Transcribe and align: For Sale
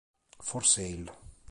For 0.39 0.63
Sale 0.65 1.13